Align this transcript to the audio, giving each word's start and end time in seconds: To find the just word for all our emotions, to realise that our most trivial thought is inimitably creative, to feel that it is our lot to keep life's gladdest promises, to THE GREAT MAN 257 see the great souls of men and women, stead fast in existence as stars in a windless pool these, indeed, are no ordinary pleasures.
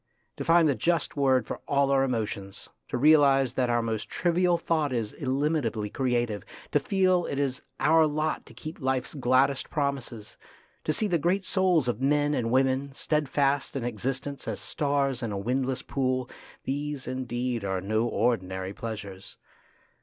To 0.37 0.43
find 0.43 0.67
the 0.67 0.73
just 0.73 1.15
word 1.15 1.45
for 1.45 1.59
all 1.67 1.91
our 1.91 2.03
emotions, 2.03 2.69
to 2.87 2.97
realise 2.97 3.53
that 3.53 3.69
our 3.69 3.83
most 3.83 4.09
trivial 4.09 4.57
thought 4.57 4.91
is 4.91 5.13
inimitably 5.13 5.91
creative, 5.91 6.43
to 6.71 6.79
feel 6.79 7.21
that 7.21 7.33
it 7.33 7.39
is 7.39 7.61
our 7.79 8.07
lot 8.07 8.43
to 8.47 8.53
keep 8.55 8.81
life's 8.81 9.13
gladdest 9.13 9.69
promises, 9.69 10.37
to 10.85 10.91
THE 11.07 11.19
GREAT 11.19 11.41
MAN 11.41 11.43
257 11.43 12.01
see 12.01 12.07
the 12.07 12.07
great 12.09 12.33
souls 12.33 12.33
of 12.33 12.33
men 12.33 12.33
and 12.33 12.49
women, 12.49 12.91
stead 12.93 13.29
fast 13.29 13.75
in 13.75 13.83
existence 13.83 14.47
as 14.47 14.59
stars 14.59 15.21
in 15.21 15.31
a 15.31 15.37
windless 15.37 15.83
pool 15.83 16.27
these, 16.63 17.05
indeed, 17.05 17.63
are 17.63 17.79
no 17.79 18.07
ordinary 18.07 18.73
pleasures. 18.73 19.37